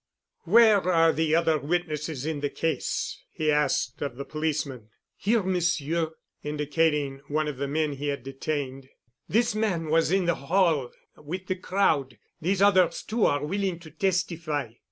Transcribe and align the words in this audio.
"Where 0.45 0.81
are 0.89 1.13
the 1.13 1.35
other 1.35 1.59
witnesses 1.59 2.25
in 2.25 2.39
the 2.39 2.49
case?" 2.49 3.21
he 3.31 3.51
asked 3.51 4.01
of 4.01 4.15
the 4.15 4.25
policeman. 4.25 4.89
"Here, 5.15 5.43
Monsieur," 5.43 6.13
indicating 6.41 7.21
one 7.27 7.47
of 7.47 7.57
the 7.57 7.67
men 7.67 7.91
he 7.93 8.07
had 8.07 8.23
detained. 8.23 8.89
"This 9.29 9.53
man 9.53 9.91
was 9.91 10.11
in 10.11 10.25
the 10.25 10.33
hall 10.33 10.89
with 11.17 11.45
the 11.45 11.55
crowd. 11.55 12.17
These 12.41 12.63
others 12.63 13.03
too 13.03 13.27
are 13.27 13.45
willing 13.45 13.77
to 13.77 13.91
testify." 13.91 14.69